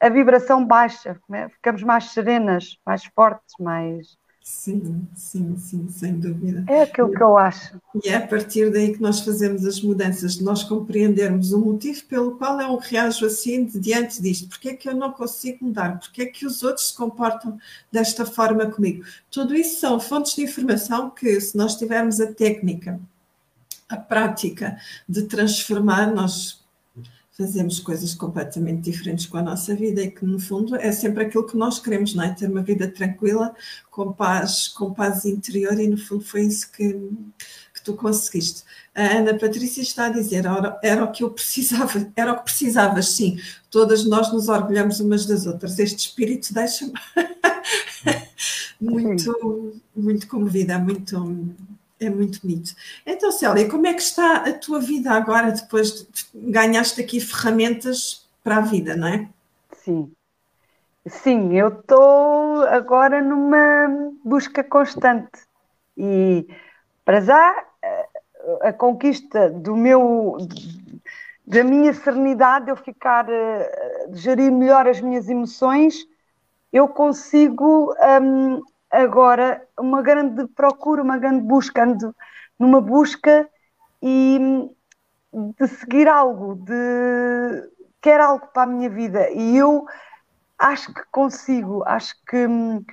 [0.00, 1.48] a vibração baixa, né?
[1.50, 4.18] ficamos mais serenas, mais fortes, mais.
[4.42, 6.64] Sim, sim, sim, sem dúvida.
[6.66, 7.78] É aquilo que eu acho.
[8.02, 12.02] E é a partir daí que nós fazemos as mudanças, de nós compreendermos o motivo
[12.06, 16.22] pelo qual eu reajo assim diante disto, porque é que eu não consigo mudar, porque
[16.22, 17.58] é que os outros se comportam
[17.92, 19.04] desta forma comigo.
[19.30, 22.98] Tudo isso são fontes de informação que, se nós tivermos a técnica
[23.90, 26.60] a prática de transformar, nós
[27.40, 31.46] fazemos coisas completamente diferentes com a nossa vida e que no fundo é sempre aquilo
[31.46, 32.34] que nós queremos, não é?
[32.34, 33.54] Ter uma vida tranquila,
[33.90, 38.62] com paz, com paz interior e no fundo foi isso que, que tu conseguiste.
[38.94, 42.44] A Ana Patrícia está a dizer, era, era o que eu precisava, era o que
[42.44, 43.38] precisavas, sim.
[43.70, 45.78] Todas nós nos orgulhamos umas das outras.
[45.78, 46.92] Este espírito deixa-me
[48.78, 51.54] muito, muito comovida, muito
[52.00, 52.74] é muito bonito.
[53.06, 58.26] Então, Célia, como é que está a tua vida agora, depois de ganhaste aqui ferramentas
[58.42, 59.28] para a vida, não é?
[59.72, 60.10] Sim.
[61.06, 65.30] Sim, eu estou agora numa busca constante.
[65.96, 66.46] E,
[67.04, 67.66] para já,
[68.62, 70.36] a conquista do meu
[71.46, 76.06] da minha serenidade, eu ficar de gerir melhor as minhas emoções,
[76.72, 82.14] eu consigo um, agora uma grande procura, uma grande busca, ando
[82.58, 83.48] numa busca
[84.02, 84.68] e
[85.32, 89.86] de seguir algo, de quer algo para a minha vida e eu
[90.58, 92.84] acho que consigo, acho que hum,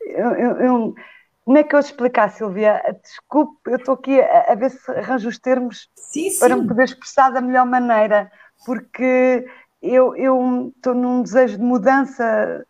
[0.00, 0.94] eu, eu,
[1.44, 2.80] como é que eu te explicar, Silvia?
[3.02, 6.38] Desculpe, eu estou aqui a, a, ver se arranjo os termos sim, sim.
[6.38, 8.30] para me poder expressar da melhor maneira,
[8.64, 9.46] porque
[9.82, 10.14] eu
[10.68, 12.64] estou num desejo de mudança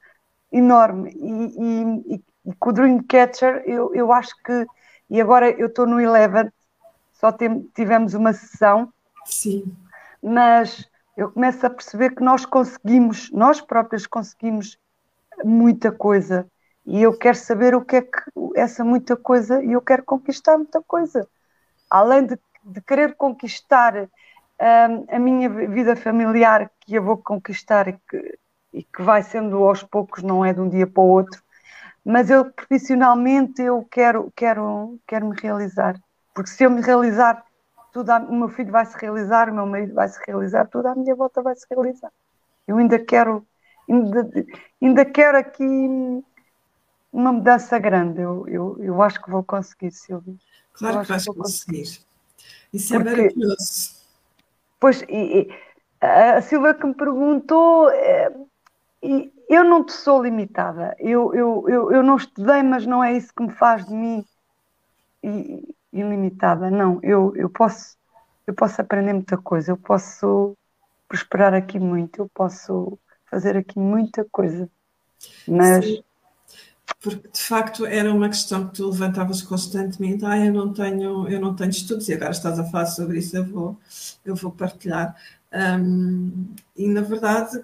[0.53, 1.11] enorme.
[1.15, 4.67] E, e, e com o Dreamcatcher, eu, eu acho que.
[5.09, 6.51] E agora eu estou no Eleven,
[7.13, 8.93] só tem, tivemos uma sessão.
[9.25, 9.77] Sim.
[10.23, 14.79] Mas eu começo a perceber que nós conseguimos, nós próprios conseguimos
[15.45, 16.47] muita coisa.
[16.87, 18.21] E eu quero saber o que é que
[18.55, 21.29] essa muita coisa, e eu quero conquistar muita coisa.
[21.89, 27.93] Além de, de querer conquistar um, a minha vida familiar, que eu vou conquistar e
[28.09, 28.39] que,
[28.73, 31.43] e que vai sendo aos poucos, não é de um dia para o outro,
[32.05, 36.01] mas eu profissionalmente eu quero, quero, quero me realizar.
[36.35, 37.45] Porque se eu me realizar,
[37.93, 40.87] tudo a, o meu filho vai se realizar, o meu marido vai se realizar, tudo
[40.87, 42.11] à minha volta vai se realizar.
[42.67, 43.47] Eu ainda quero,
[43.89, 44.31] ainda,
[44.81, 45.65] ainda quero aqui
[47.13, 48.21] uma mudança grande.
[48.21, 50.35] Eu, eu, eu acho que vou conseguir, Silvia.
[50.73, 52.01] Claro que vais que conseguir.
[52.73, 54.01] Isso é Porque, maravilhoso.
[54.79, 55.55] Pois, e, e,
[56.01, 58.33] a Silvia que me perguntou, é,
[59.03, 60.95] e eu não te sou limitada.
[60.99, 64.25] Eu, eu, eu, eu não estudei, mas não é isso que me faz de mim
[65.93, 66.71] ilimitada.
[66.71, 67.99] Não, eu, eu posso
[68.47, 70.57] eu posso aprender muita coisa, eu posso
[71.07, 72.99] prosperar aqui muito, eu posso
[73.31, 74.69] fazer aqui muita coisa.
[75.47, 76.03] Mas Sim
[76.99, 81.41] porque de facto era uma questão que tu levantavas constantemente, ah, eu não tenho, eu
[81.41, 83.79] não tenho estudos, e agora estás a falar sobre isso, eu vou,
[84.25, 85.15] eu vou partilhar.
[85.53, 87.61] Um, e na verdade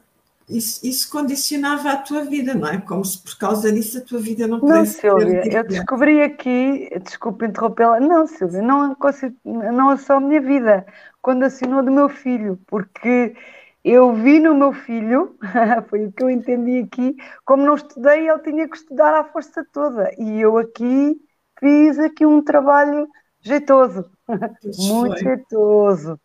[0.49, 2.81] isso, isso, condicionava a tua vida, não é?
[2.81, 6.89] Como se por causa disso a tua vida não pudesse Não, Silvia, eu descobri aqui,
[7.03, 8.97] desculpe interrompê-la, não, Silvia, não,
[9.45, 10.87] não é só a minha vida,
[11.21, 13.35] quando assinou do meu filho, porque
[13.83, 15.37] eu vi no meu filho,
[15.89, 19.65] foi o que eu entendi aqui, como não estudei, ele tinha que estudar à força
[19.73, 20.11] toda.
[20.19, 21.17] E eu aqui
[21.59, 23.09] fiz aqui um trabalho
[23.41, 25.19] jeitoso, muito foi.
[25.19, 26.21] jeitoso.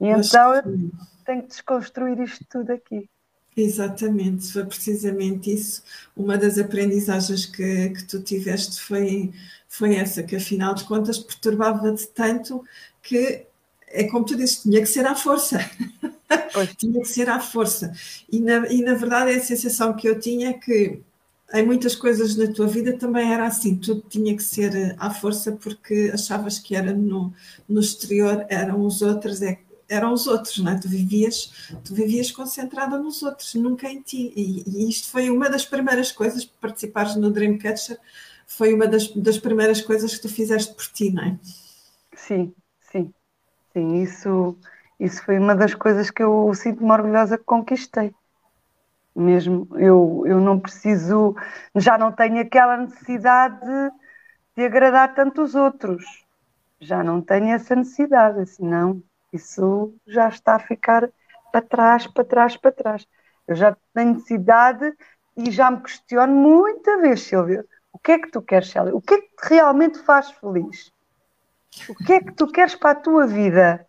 [0.00, 0.72] E Mas então foi.
[0.72, 0.90] eu
[1.24, 3.08] tenho que desconstruir isto tudo aqui.
[3.56, 5.82] Exatamente, foi precisamente isso.
[6.14, 9.32] Uma das aprendizagens que, que tu tiveste foi,
[9.66, 12.62] foi essa, que afinal de contas perturbava-te tanto
[13.02, 13.46] que
[13.88, 15.58] é como tu disse, tinha que ser à força.
[16.76, 17.92] tinha que ser à força.
[18.30, 21.00] E na, e na verdade a sensação que eu tinha é que
[21.54, 25.52] em muitas coisas na tua vida também era assim, tudo tinha que ser à força
[25.52, 27.32] porque achavas que era no,
[27.68, 30.78] no exterior, eram os outros, é, eram os outros, não é?
[30.78, 31.52] Tu vivias,
[31.84, 34.32] tu vivias concentrada nos outros, nunca em ti.
[34.36, 37.98] E, e isto foi uma das primeiras coisas, participares no Dreamcatcher,
[38.46, 41.38] foi uma das, das primeiras coisas que tu fizeste por ti, não é?
[42.14, 42.54] Sim,
[42.90, 43.14] sim.
[43.72, 44.58] Sim, isso,
[45.00, 48.14] isso foi uma das coisas que eu sinto-me orgulhosa que conquistei.
[49.14, 51.34] Mesmo, eu, eu não preciso,
[51.74, 53.90] já não tenho aquela necessidade de,
[54.56, 56.04] de agradar tanto os outros.
[56.80, 59.02] Já não tenho essa necessidade, assim, não.
[59.36, 61.08] Isso já está a ficar
[61.52, 63.06] para trás, para trás, para trás.
[63.46, 64.92] Eu já tenho necessidade
[65.36, 68.94] e já me questiono muita vez, Silvia, o que é que tu queres, Célia?
[68.94, 70.90] O que é que te realmente faz feliz?
[71.88, 73.86] O que é que tu queres para a tua vida?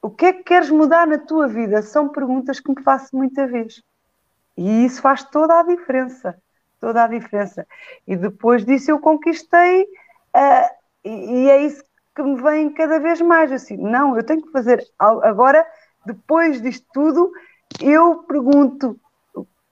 [0.00, 1.82] O que é que queres mudar na tua vida?
[1.82, 3.82] São perguntas que me faço muita vez.
[4.56, 6.40] E isso faz toda a diferença.
[6.80, 7.66] Toda a diferença.
[8.06, 10.70] E depois disso eu conquistei, uh,
[11.04, 11.82] e, e é isso
[12.18, 13.52] que me vem cada vez mais.
[13.52, 14.84] Assim, não, eu tenho que fazer.
[14.98, 15.64] Agora,
[16.04, 17.30] depois disto tudo,
[17.80, 18.98] eu pergunto: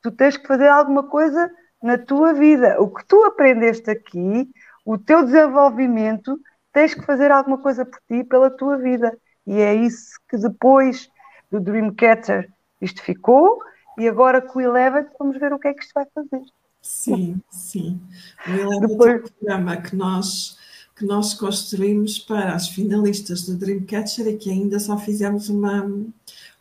[0.01, 1.51] tu tens que fazer alguma coisa
[1.83, 2.81] na tua vida.
[2.81, 4.49] O que tu aprendeste aqui,
[4.85, 6.39] o teu desenvolvimento
[6.73, 9.17] tens que fazer alguma coisa por ti, pela tua vida.
[9.47, 11.11] E é isso que depois
[11.51, 13.61] do Dreamcatcher isto ficou,
[13.99, 16.43] e agora com o Eleven vamos ver o que é que isto vai fazer.
[16.83, 18.01] Sim, sim.
[18.47, 19.13] O Eleven depois...
[19.13, 20.59] é um programa que nós,
[20.97, 25.87] que nós construímos para as finalistas do Dreamcatcher e que ainda só fizemos uma,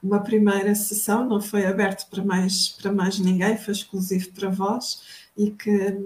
[0.03, 5.01] uma primeira sessão, não foi aberto para mais, para mais ninguém, foi exclusivo para vós
[5.37, 5.97] e que,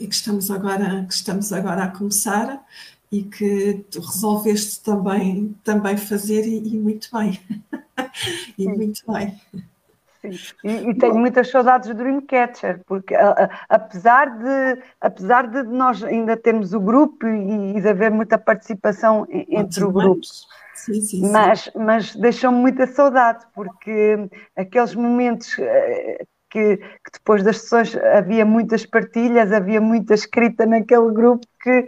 [0.00, 2.64] e que, estamos, agora, que estamos agora a começar
[3.10, 7.40] e que tu resolveste também, também fazer e, e muito bem.
[8.56, 9.36] e muito bem.
[10.64, 16.02] E, e, tenho muitas saudades do Dreamcatcher, porque a, a, apesar, de, apesar de nós
[16.02, 20.22] ainda termos o grupo e, e de haver muita participação entre o grupo,
[20.74, 27.58] sim, sim, mas, mas deixou-me muita saudade, porque aqueles momentos eh, que, que, depois das
[27.58, 31.86] sessões havia muitas partilhas, havia muita escrita naquele grupo que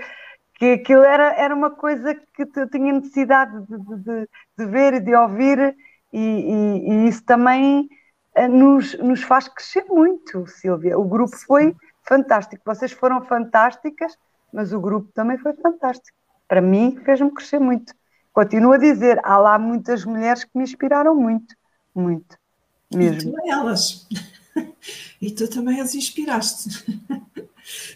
[0.58, 5.00] que aquilo era, era uma coisa que eu tinha necessidade de, de, de ver e
[5.00, 5.76] de ouvir,
[6.12, 7.88] e, e, e, isso também
[8.46, 10.98] nos, nos faz crescer muito, Silvia.
[10.98, 11.74] O grupo foi
[12.06, 14.16] fantástico, vocês foram fantásticas,
[14.52, 16.16] mas o grupo também foi fantástico.
[16.46, 17.92] Para mim, fez-me crescer muito.
[18.32, 21.54] Continuo a dizer, há lá muitas mulheres que me inspiraram muito,
[21.94, 22.38] muito,
[22.94, 23.30] mesmo.
[23.30, 24.06] E tu elas.
[25.20, 26.84] E tu também as inspiraste.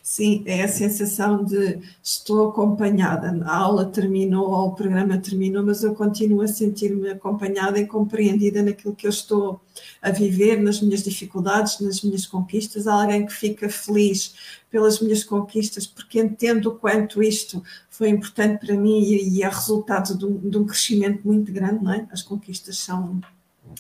[0.02, 3.28] Sim, é a sensação de estou acompanhada.
[3.44, 8.62] A aula terminou, ou o programa terminou, mas eu continuo a sentir-me acompanhada e compreendida
[8.62, 9.61] naquilo que eu estou
[10.00, 12.87] a viver, nas minhas dificuldades, nas minhas conquistas.
[12.87, 14.35] Há alguém que fica feliz
[14.70, 20.16] pelas minhas conquistas, porque entendo o quanto isto foi importante para mim e, é resultado
[20.16, 22.06] de um, de um crescimento muito grande, não é?
[22.11, 23.20] As conquistas são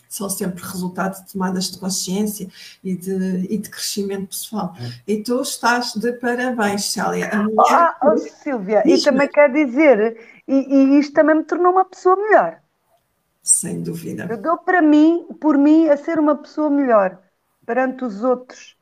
[0.08, 2.48] são sempre resultado de tomadas de consciência
[2.82, 4.74] e de, e de crescimento pessoal.
[4.80, 5.12] É.
[5.12, 7.30] E tu estás de parabéns, Célia.
[7.70, 12.16] Ah, oh, Silvia, e também quer dizer, e, e isto também me tornou uma pessoa
[12.16, 12.60] melhor.
[13.42, 14.26] Sem dúvida.
[14.30, 17.18] Eu dou para mim, por mim, a ser uma pessoa melhor
[17.66, 18.76] perante os outros.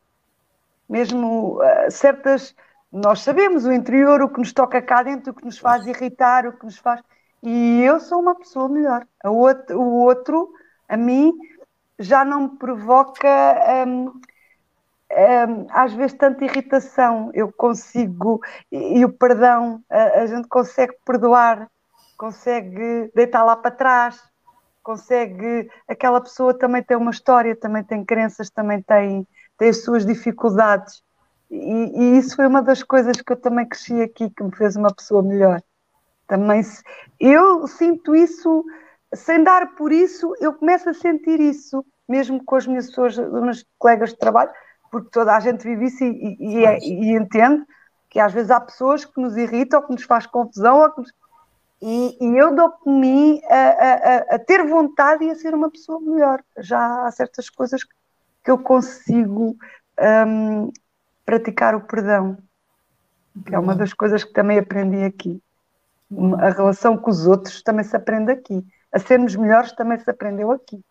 [0.89, 2.55] Mesmo uh, certas.
[2.93, 6.47] Nós sabemos o interior, o que nos toca cá dentro, o que nos faz irritar,
[6.47, 7.01] o que nos faz.
[7.43, 9.07] E eu sou uma pessoa melhor.
[9.25, 10.53] O outro
[10.91, 11.33] a mim
[12.01, 13.29] já não me provoca
[13.87, 17.31] hum, hum, às vezes tanta irritação.
[17.33, 18.41] Eu consigo,
[18.73, 21.71] e, e o perdão, a, a, gente consegue perdoar,
[22.19, 24.21] consegue deitar lá para trás,
[24.83, 25.71] consegue.
[25.87, 29.25] Aquela pessoa também tem uma história, também tem crenças, também tem,
[29.57, 31.05] tem as suas dificuldades.
[31.49, 34.75] E, e, isso foi uma das coisas que eu também cresci aqui, que me fez
[34.75, 35.63] uma pessoa melhor.
[36.27, 36.63] Também
[37.21, 38.65] eu sinto isso
[39.15, 43.43] sem dar por isso, eu começo a sentir isso, mesmo com as minhas pessoas, os
[43.43, 44.51] meus colegas de trabalho,
[44.91, 47.65] porque toda a gente vive isso e, e, é, e entende
[48.09, 51.13] que às vezes há pessoas que nos irritam, que nos faz confusão, nos...
[51.81, 55.71] e, e, eu dou por mim a, a, a, ter vontade e a ser uma
[55.71, 56.43] pessoa melhor.
[56.59, 59.57] Já há certas coisas que eu consigo
[60.27, 60.73] um,
[61.25, 62.39] praticar o perdão,
[63.47, 65.41] que é uma das coisas que também aprendi aqui.
[66.41, 70.51] A relação com os outros também se aprende aqui a sermos melhores também se aprendeu
[70.51, 70.83] aqui.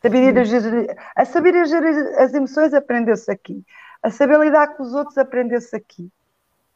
[0.00, 3.64] Saber a, gerir, a saber gerir as emoções aprendeu-se aqui.
[4.02, 6.10] A saber lidar com os outros aprendeu-se aqui.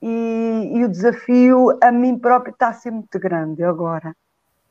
[0.01, 4.15] E, e, o desafio a mim próprio está a ser muito grande agora.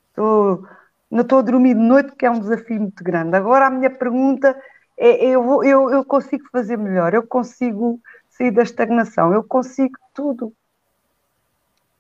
[0.10, 0.66] Estou,
[1.12, 3.36] não estou a dormir de noite, que é um desafio muito grande.
[3.36, 4.56] Agora a minha pergunta
[4.98, 10.54] é: eu, eu, eu consigo fazer melhor, eu consigo sair da estagnação, eu consigo tudo.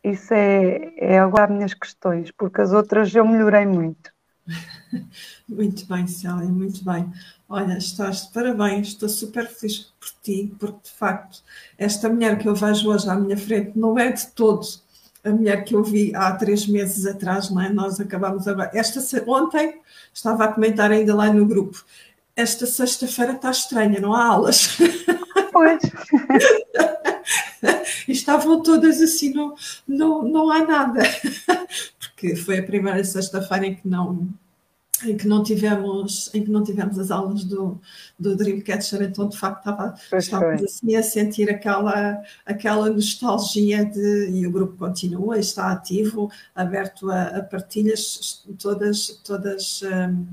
[0.05, 4.13] Isso é, é agora as minhas questões, porque as outras eu melhorei muito.
[5.49, 7.11] Muito bem, Célia, muito bem.
[7.49, 11.43] Olha, estás de parabéns, estou super feliz por ti, porque de facto,
[11.77, 14.65] esta mulher que eu vejo hoje à minha frente não é de todo
[15.23, 17.69] a mulher que eu vi há três meses atrás, não é?
[17.69, 18.69] Nós acabamos agora.
[18.73, 19.81] Esta, ontem
[20.13, 21.83] estava a comentar ainda lá no grupo.
[22.35, 24.77] Esta sexta-feira está estranha, não há aulas.
[25.51, 25.81] Pois.
[28.07, 29.55] estavam todas assim, não,
[29.87, 31.01] não, não há nada,
[31.99, 34.29] porque foi a primeira sexta-feira em que não
[35.03, 37.79] em que não tivemos em que não tivemos as aulas do,
[38.17, 44.47] do Dreamcatcher, então de facto estava, estávamos assim a sentir aquela, aquela nostalgia de e
[44.47, 50.25] o grupo continua, está ativo, aberto a, a partilhas todas, todas um,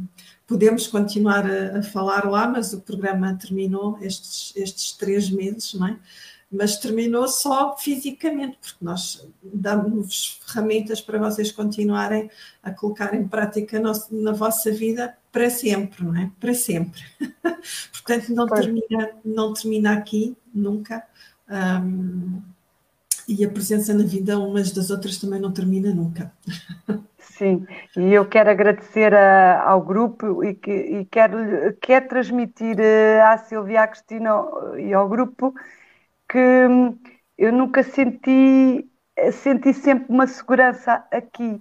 [0.47, 5.89] podemos continuar a, a, falar lá, mas o programa terminou estes, estes três meses, não
[5.89, 5.97] é?
[6.53, 12.31] Mas terminou só fisicamente, porque nós damos ferramentas para vocês continuarem
[12.63, 16.31] a colocar em prática na vossa vida para sempre, não é?
[16.39, 17.01] Para sempre.
[17.91, 21.03] Portanto, não termina, não termina aqui, nunca.
[21.49, 22.43] Um,
[23.27, 26.31] e a presença na vida umas das outras também não termina nunca.
[27.19, 31.37] Sim, e eu quero agradecer a, ao grupo e, que, e quero,
[31.81, 34.31] quero transmitir eh, à Silvia, à Cristina
[34.79, 35.55] e ao grupo
[36.33, 36.99] que hum,
[37.37, 38.89] eu nunca senti,
[39.33, 41.61] senti sempre uma segurança aqui.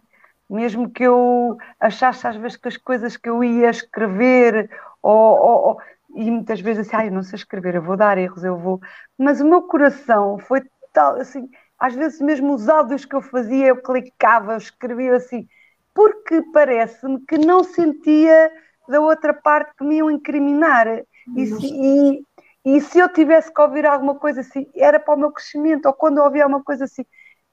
[0.50, 4.70] Mesmo que eu achasse às vezes que as coisas que eu ia escrever,
[5.02, 5.78] ou, ou, ou
[6.16, 8.80] e muitas vezes assim, ah, eu não sei escrever, eu vou dar erros, eu vou.
[9.18, 10.62] Mas o meu coração foi
[10.94, 15.48] tal, assim, às vezes mesmo os áudios que eu fazia, eu clicava, eu escrevia assim,
[15.94, 18.52] porque parece-me que não sentia
[18.90, 20.88] da outra parte que me iam incriminar.
[21.36, 22.26] E, e,
[22.64, 25.94] e se eu tivesse que ouvir alguma coisa assim, era para o meu crescimento, ou
[25.94, 27.04] quando eu ouvia alguma coisa assim,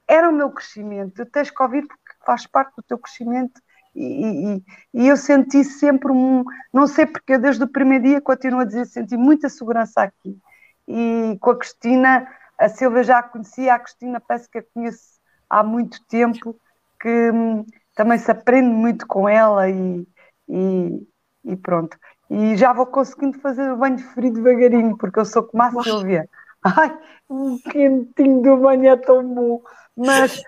[0.06, 1.14] era o meu crescimento.
[1.14, 3.60] Tu tens que ouvir porque faz parte do teu crescimento.
[3.94, 6.44] E, e, e eu senti sempre um.
[6.72, 10.38] Não sei porque, eu desde o primeiro dia continuo a dizer, senti muita segurança aqui.
[10.86, 12.28] E com a Cristina,
[12.58, 15.18] a Silvia já a conhecia, a Cristina parece que a conheço
[15.48, 16.54] há muito tempo,
[17.00, 17.64] que hum,
[17.94, 20.06] também se aprende muito com ela e,
[20.48, 21.08] e,
[21.44, 21.98] e pronto
[22.30, 26.28] e já vou conseguindo fazer o banho frio devagarinho, porque eu sou como a Silvia.
[26.62, 26.96] Ai,
[27.28, 29.62] um quentinho do banho é tão bom.
[29.96, 30.42] Mas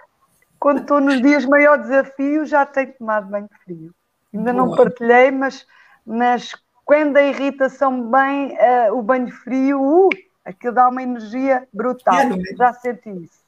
[0.59, 3.95] quando estou nos dias maior desafio, já tenho tomado banho frio.
[4.33, 4.67] Ainda Boa.
[4.67, 5.67] não partilhei, mas,
[6.05, 6.53] mas
[6.85, 10.09] quando a irritação bem, uh, o banho frio, uh,
[10.45, 12.15] aquilo dá uma energia brutal.
[12.15, 12.57] É, é?
[12.57, 13.41] Já senti isso.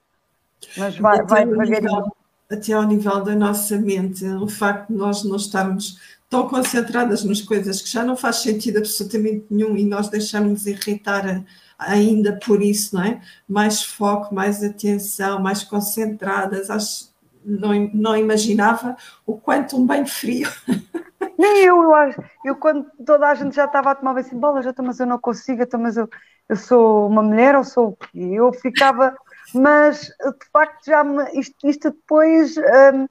[0.77, 2.13] Mas vai, vai devagarinho.
[2.51, 5.99] Até ao nível da nossa mente, o facto de nós não estarmos
[6.33, 11.45] tão concentradas nas coisas que já não faz sentido absolutamente nenhum e nós deixamos irritar
[11.79, 13.21] ainda por isso, não é?
[13.47, 16.71] Mais foco, mais atenção, mais concentradas.
[16.71, 17.13] Acho,
[17.45, 20.49] não, não imaginava o quanto um banho frio.
[21.39, 22.23] Nem eu, eu acho.
[22.43, 25.07] Eu, quando toda a gente já estava a tomar assim, bola, já estou, mas eu
[25.07, 26.09] não consigo, mas eu,
[26.49, 28.09] eu sou uma mulher ou sou o quê?
[28.15, 29.15] Eu ficava,
[29.55, 32.57] mas de facto já me, isto, isto depois.
[32.57, 33.07] Um,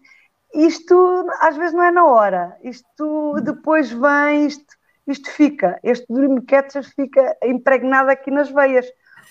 [0.53, 4.75] isto às vezes não é na hora, isto depois vem, isto,
[5.07, 8.85] isto fica, este Dreamcatcher fica impregnado aqui nas veias,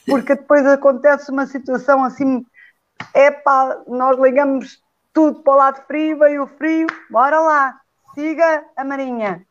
[0.06, 2.44] porque depois acontece uma situação assim,
[3.14, 3.30] é
[3.86, 7.80] nós ligamos tudo para o lado frio, veio o frio, bora lá,
[8.14, 9.44] siga a Marinha.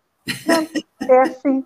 [1.01, 1.65] É assim.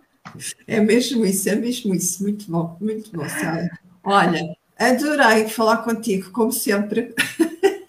[0.67, 2.23] É mesmo isso, é mesmo isso.
[2.23, 3.69] Muito bom, muito bom, Sara.
[4.03, 7.13] Olha, adorei falar contigo, como sempre.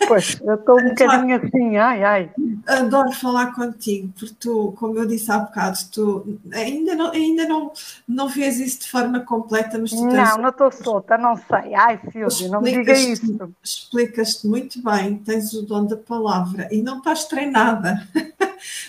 [0.06, 2.30] Pois, eu estou um bocadinho assim, ai, ai.
[2.66, 7.72] Adoro falar contigo, porque tu, como eu disse há bocado, tu ainda não, ainda não,
[8.06, 10.36] não vês isso de forma completa, mas tu Não, tens...
[10.38, 11.74] não estou solta, não sei.
[11.74, 13.52] Ai, Silvia, não me diga isso.
[13.62, 18.06] Explicas-te muito bem, tens o dom da palavra e não estás treinada.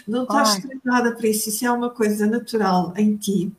[0.07, 0.61] Não estás ai.
[0.61, 3.51] treinada para isso, isso é uma coisa natural em ti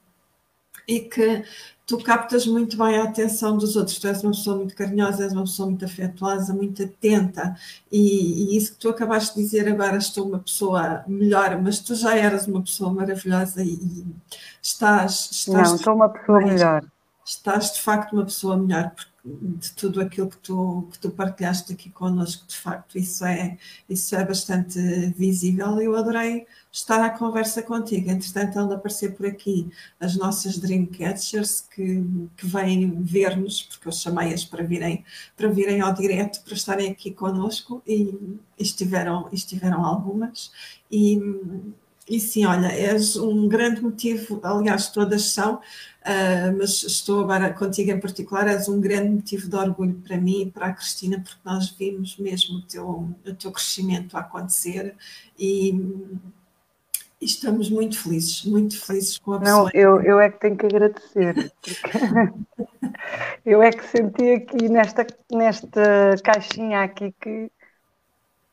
[0.86, 1.44] e que
[1.87, 3.99] tu captas muito bem a atenção dos outros.
[3.99, 7.57] Tu és uma pessoa muito carinhosa, és uma pessoa muito afetuosa, muito atenta,
[7.91, 11.95] e, e, isso que tu acabaste de dizer agora, estou uma pessoa melhor, mas tu
[11.95, 14.07] já eras uma pessoa maravilhosa e, e
[14.61, 15.68] estás, estás.
[15.68, 16.84] Não, estou uma pessoa melhor.
[17.24, 21.72] Estás de facto uma pessoa melhor, porque de tudo aquilo que tu, que tu partilhaste
[21.72, 23.59] aqui connosco, de facto, isso é,
[23.91, 24.79] isso é bastante
[25.16, 25.81] visível.
[25.81, 28.09] Eu adorei estar à conversa contigo.
[28.09, 29.68] Entretanto, anda aparecer por aqui
[29.99, 32.05] as nossas Dreamcatchers que,
[32.37, 35.05] que vêm ver-nos, porque eu chamei-as para virem,
[35.37, 40.53] para virem ao direto, para estarem aqui connosco e estiveram, estiveram algumas.
[40.91, 41.20] E,
[42.09, 47.90] e sim, olha, és um grande motivo, aliás, todas são, uh, mas estou agora contigo
[47.90, 51.40] em particular, és um grande motivo de orgulho para mim e para a Cristina, porque
[51.44, 52.88] nós vimos mesmo o teu,
[53.26, 54.94] o teu crescimento acontecer
[55.36, 55.70] e,
[57.20, 59.64] e estamos muito felizes, muito felizes com a pessoa.
[59.64, 61.52] Não, eu, eu é que tenho que agradecer,
[63.44, 67.50] eu é que senti aqui nesta, nesta caixinha aqui que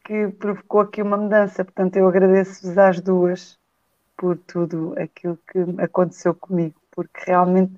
[0.03, 1.63] que provocou aqui uma mudança.
[1.63, 3.59] Portanto, eu agradeço-vos às duas
[4.17, 7.73] por tudo aquilo que aconteceu comigo, porque realmente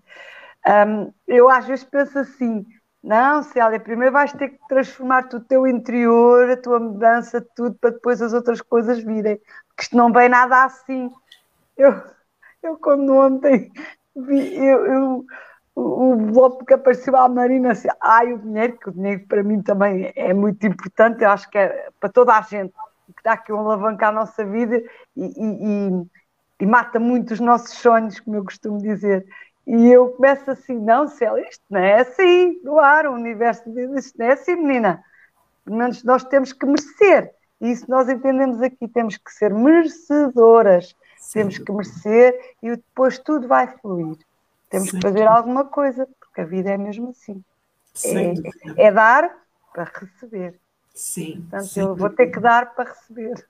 [0.68, 2.66] um, eu às vezes penso assim:
[3.04, 7.92] não, Célia, primeiro vais ter que transformar o teu interior, a tua mudança, tudo, para
[7.92, 11.12] depois as outras coisas virem, porque isto não vem nada assim.
[11.78, 12.02] Eu,
[12.64, 13.72] eu quando ontem
[14.16, 15.26] vi, eu, eu
[15.76, 19.62] o bloco que apareceu à Marina assim, ai o dinheiro, que o dinheiro para mim
[19.62, 22.74] também é muito importante, eu acho que é para toda a gente,
[23.16, 24.82] que dá aqui um alavancar a nossa vida
[25.16, 26.06] e, e, e,
[26.62, 29.26] e, mata muito os nossos sonhos, como eu costumo dizer.
[29.68, 34.06] E eu começo assim, não, Célia, isto não é assim, no ar, o universo diz,
[34.06, 35.04] isto não é assim, menina.
[35.66, 37.32] Pelo menos nós temos que merecer.
[37.60, 41.40] E isso nós entendemos aqui, temos que ser merecedoras, Sim.
[41.40, 44.18] temos que merecer e depois tudo vai fluir.
[44.76, 47.42] Temos que fazer alguma coisa, porque a vida é mesmo assim.
[48.04, 49.30] É, é, dar
[49.74, 50.60] para receber.
[50.94, 51.46] Sim.
[51.50, 53.46] Portanto, eu vou ter que dar para receber.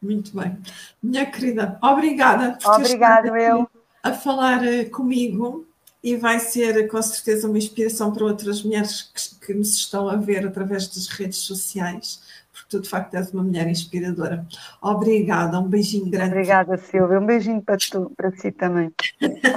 [0.00, 0.58] Muito bem.
[1.02, 3.66] Minha querida, obrigada por Obrigado, eu.
[4.02, 5.66] a falar eh, comigo
[6.02, 10.16] e vai ser com certeza uma inspiração para outras mulheres que, que nos estão a
[10.16, 12.22] ver através das redes sociais
[12.66, 14.46] porque tu de facto és uma mulher inspiradora.
[14.82, 16.32] Obrigada, um beijinho grande.
[16.32, 18.92] Obrigada, Silvia, um beijinho para, tu, para si também.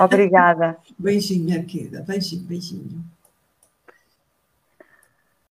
[0.01, 0.77] Obrigada.
[0.97, 3.03] beijinho, minha querida, beijinho, beijinho.